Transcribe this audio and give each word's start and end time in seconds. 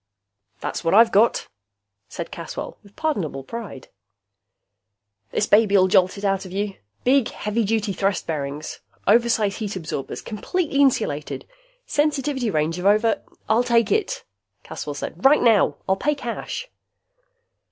"That's 0.61 0.83
what 0.83 0.95
I've 0.95 1.11
got," 1.11 1.47
said 2.09 2.31
Caswell, 2.31 2.79
with 2.81 2.95
pardonable 2.95 3.43
pride. 3.43 3.89
"This 5.29 5.45
baby'll 5.45 5.87
jolt 5.89 6.17
it 6.17 6.25
out 6.25 6.43
of 6.43 6.51
you. 6.51 6.73
Big, 7.03 7.29
heavy 7.29 7.63
duty 7.63 7.93
thrust 7.93 8.25
bearings! 8.25 8.79
Oversize 9.05 9.57
heat 9.57 9.75
absorbers! 9.75 10.23
Completely 10.23 10.79
insulated! 10.79 11.47
Sensitivity 11.85 12.49
range 12.49 12.79
of 12.79 12.87
over" 12.87 13.21
"I'll 13.47 13.61
take 13.63 13.91
it," 13.91 14.23
Caswell 14.63 14.95
said. 14.95 15.23
"Right 15.23 15.43
now. 15.43 15.75
I'll 15.87 15.97
pay 15.97 16.15
cash." 16.15 16.67